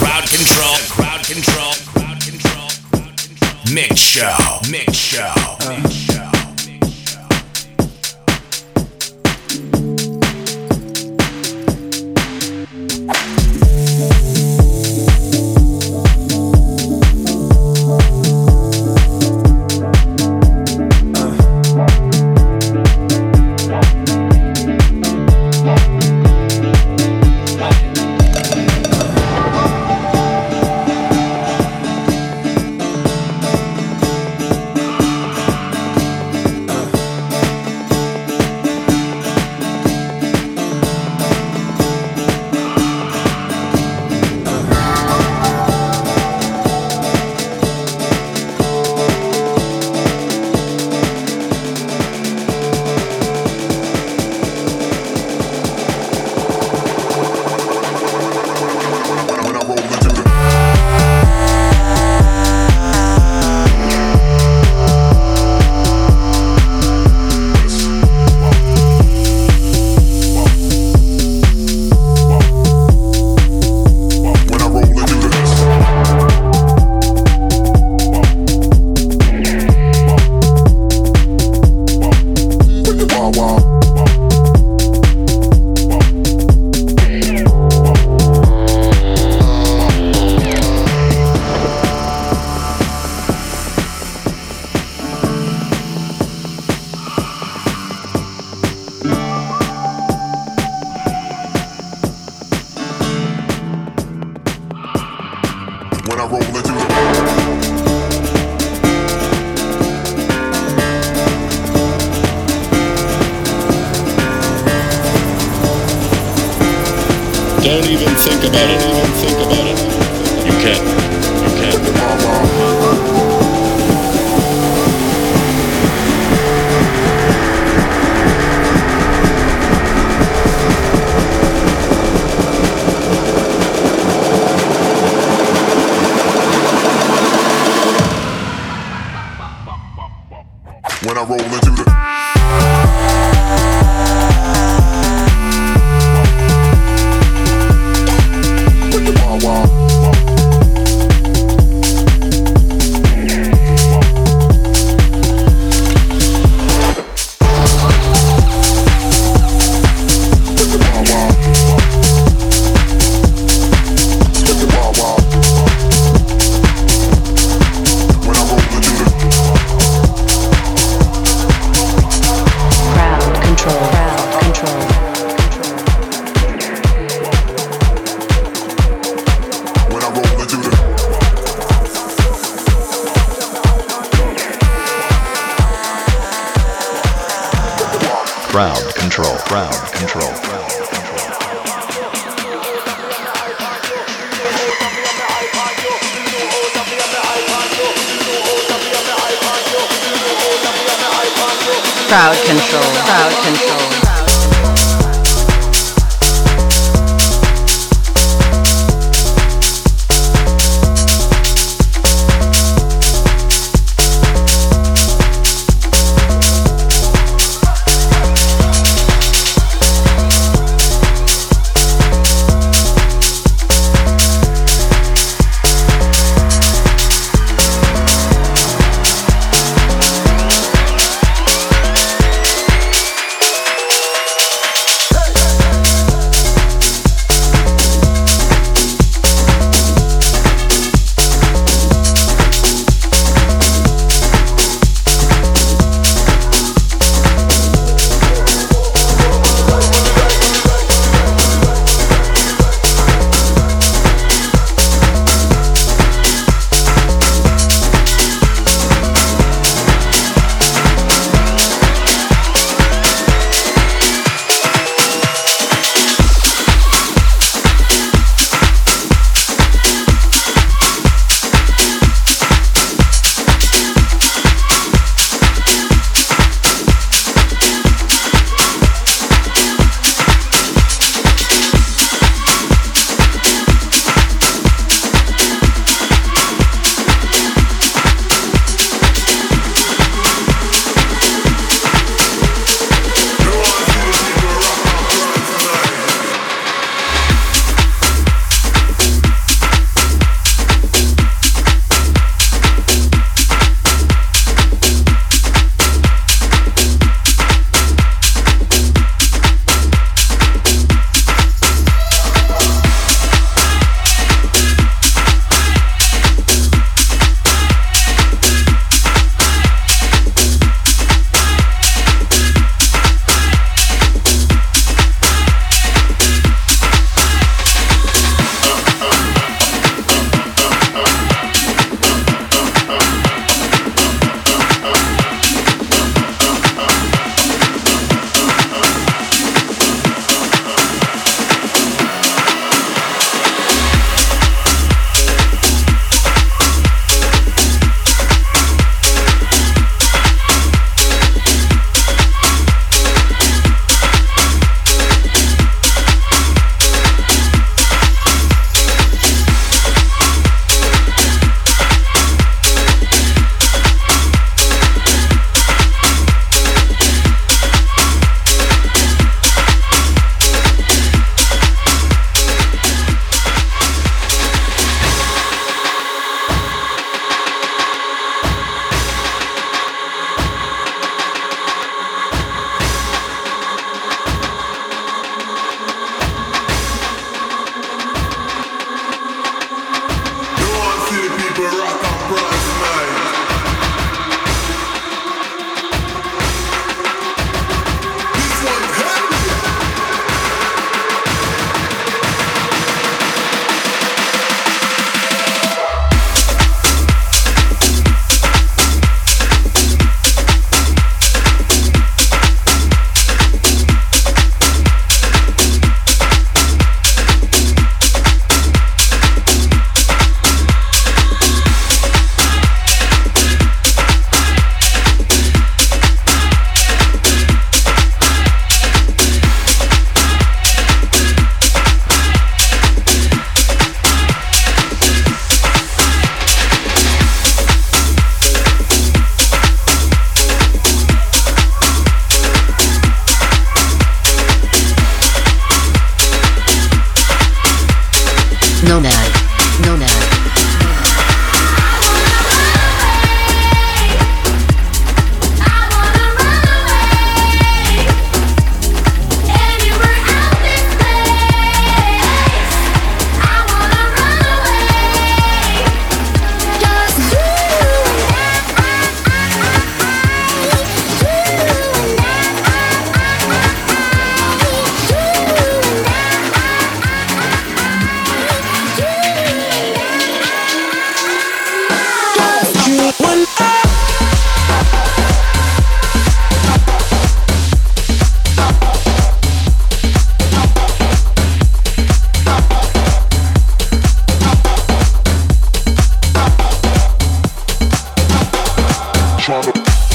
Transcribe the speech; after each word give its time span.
crowd 0.00 0.24
control, 0.24 0.76
crowd 0.88 1.22
control, 1.26 1.74
crowd 1.92 2.20
control, 2.22 2.70
crowd 2.90 3.16
control. 3.18 3.74
Mix 3.74 4.00
show, 4.00 4.60
mix 4.70 4.96
show, 4.96 5.34
mix 5.68 5.92
show. 5.92 5.99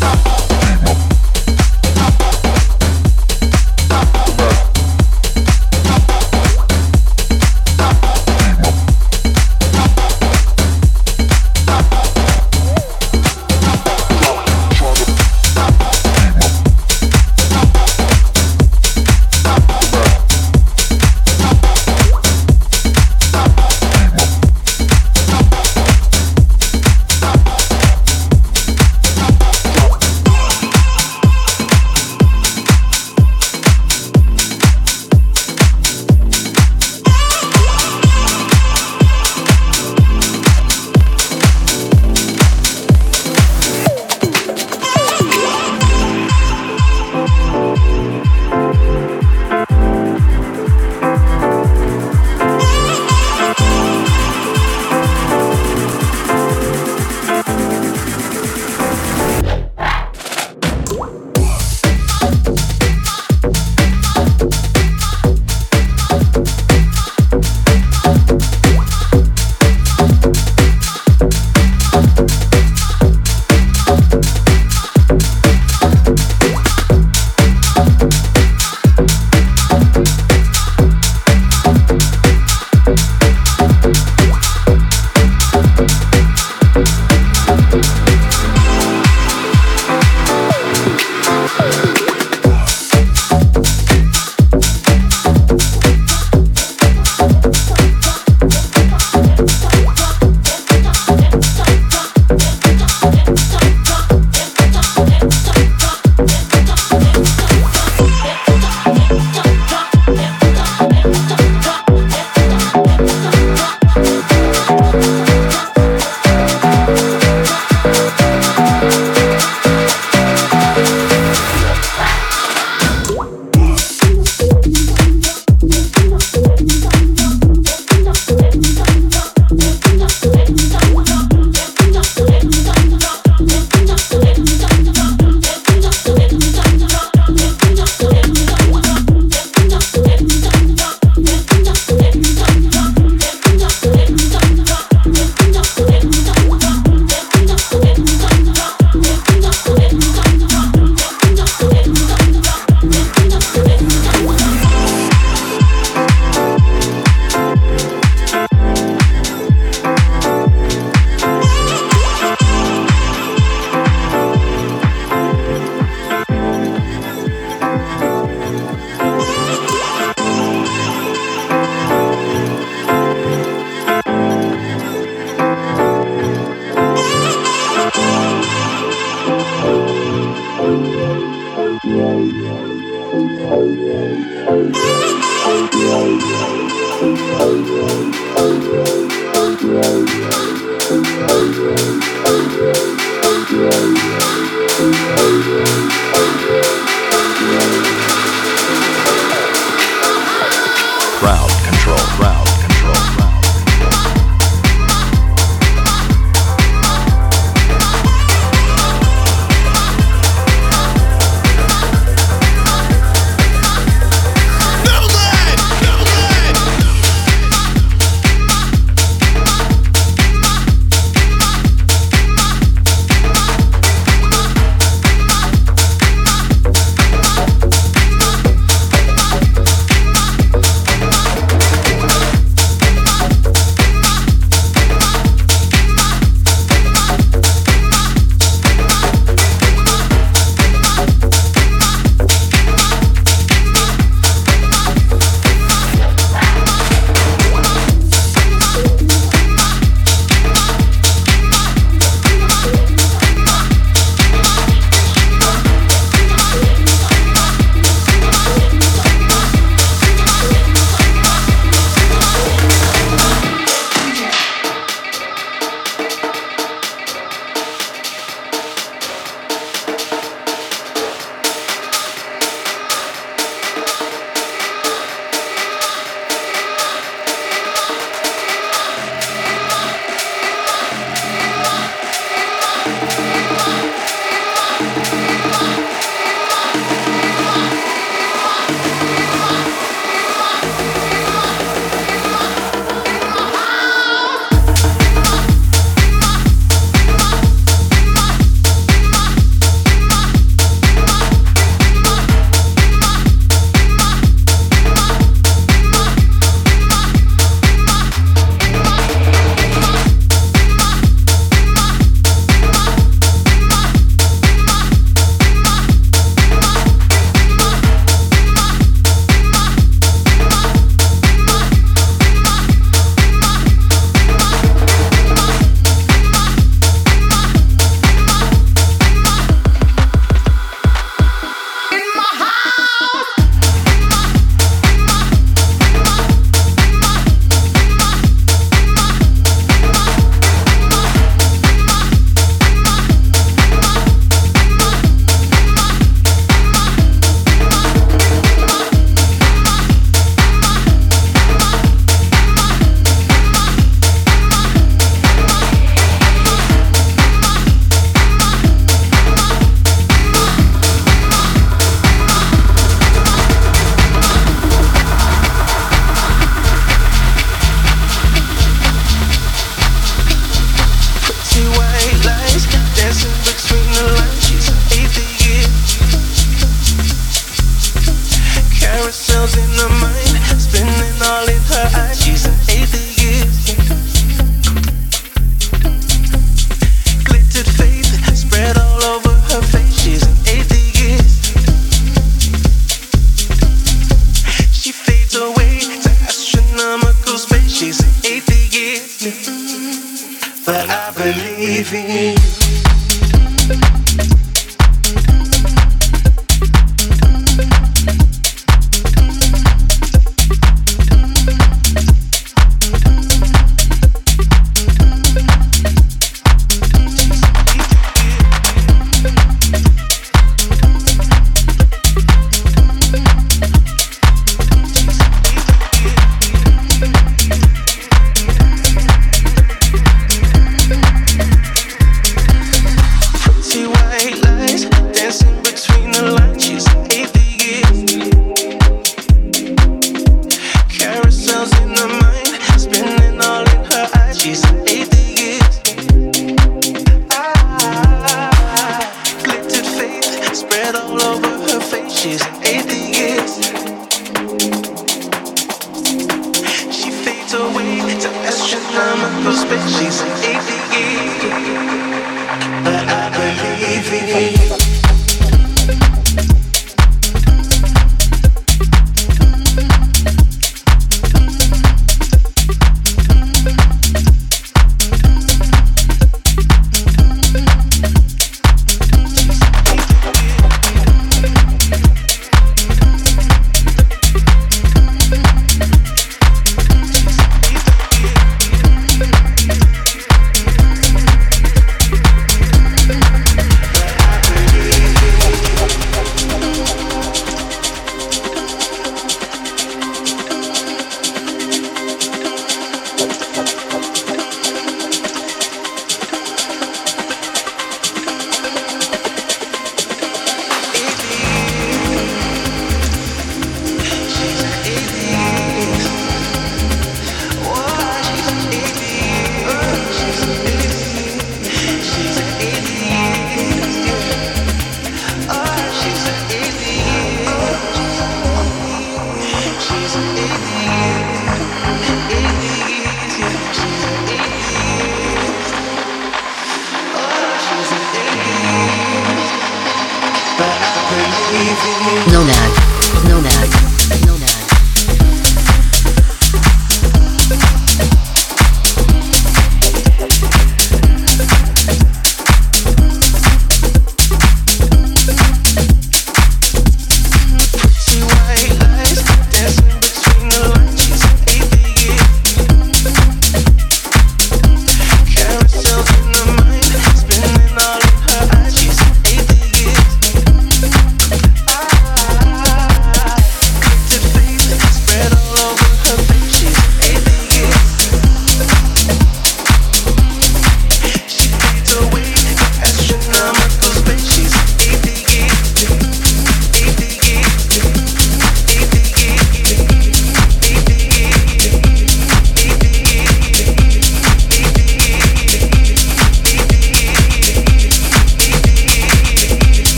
Stop. 0.00 0.37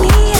we 0.00 0.39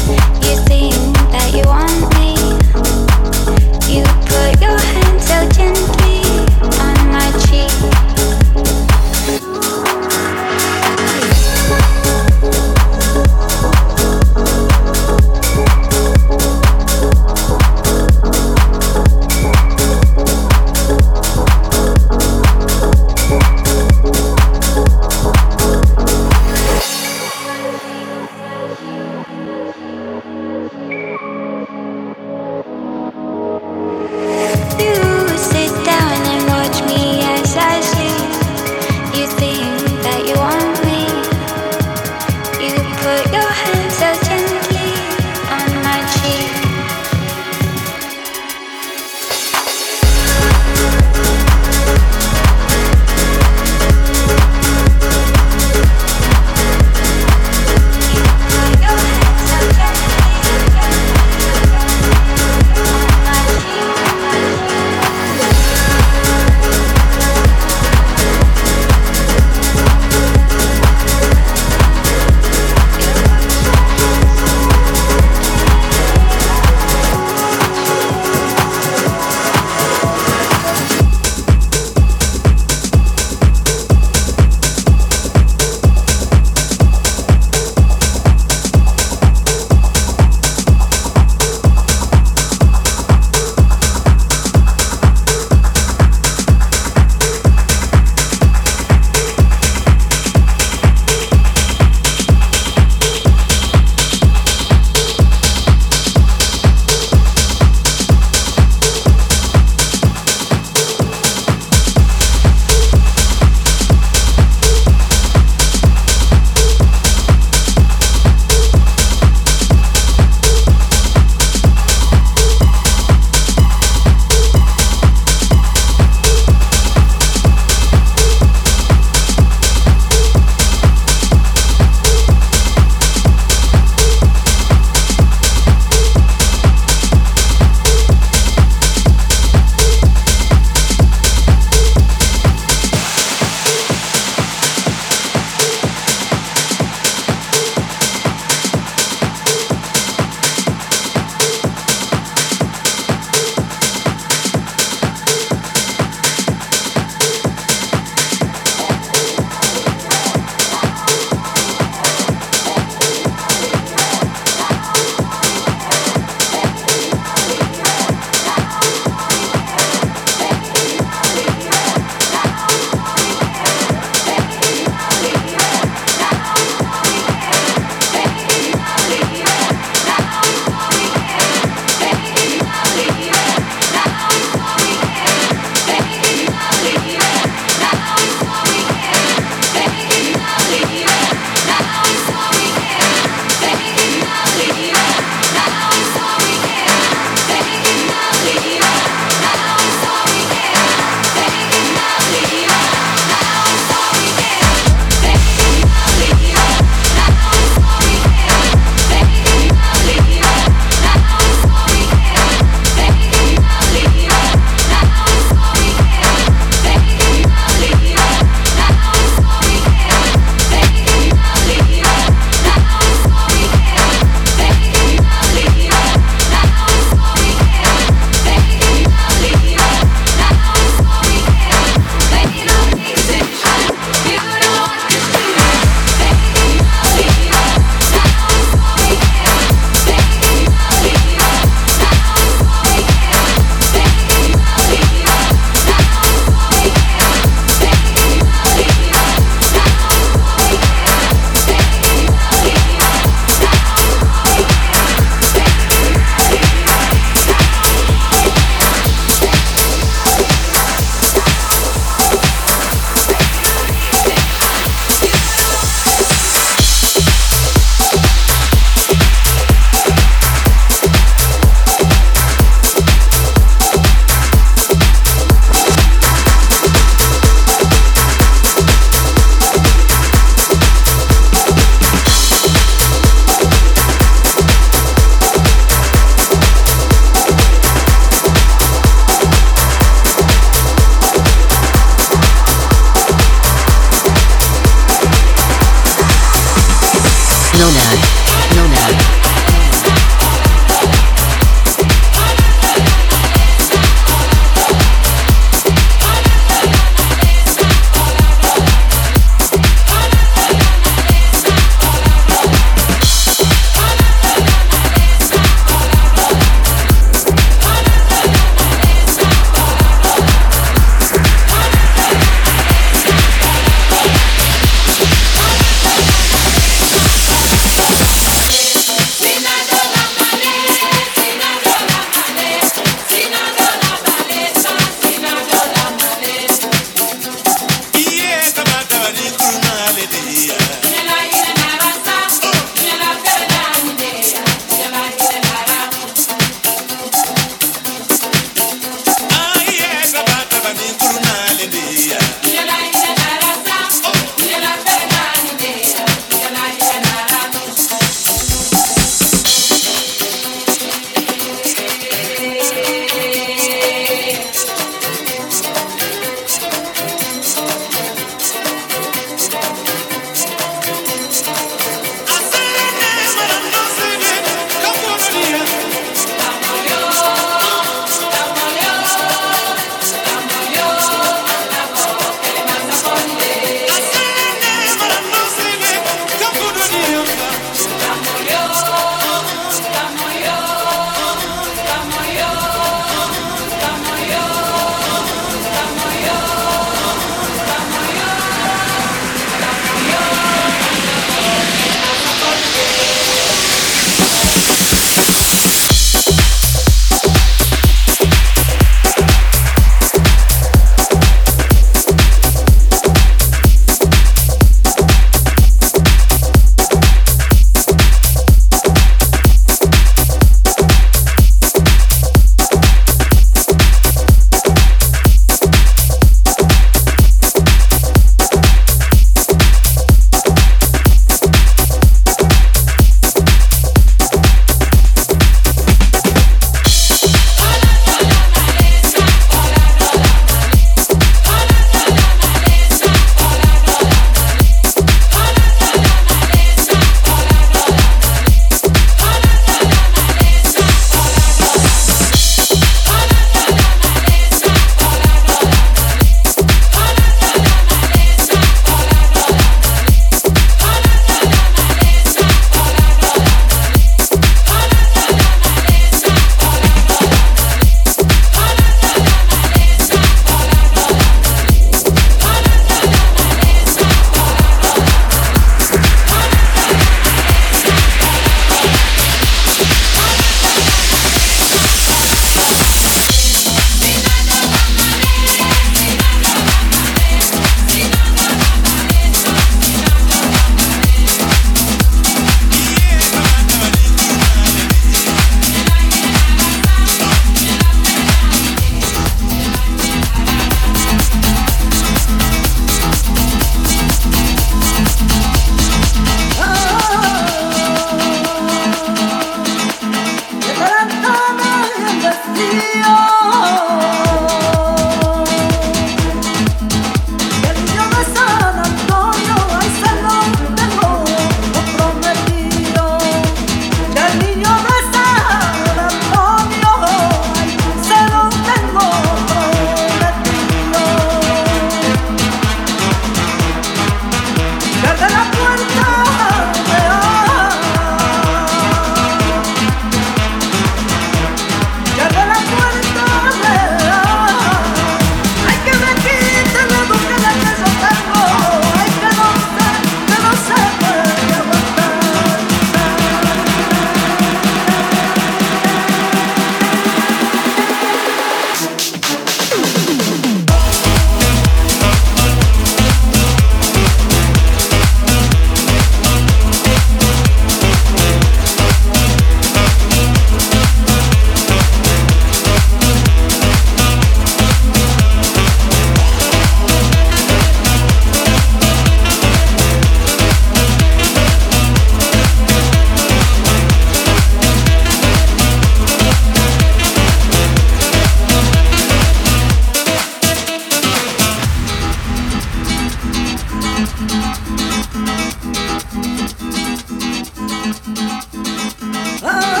Oh. 599.63 600.00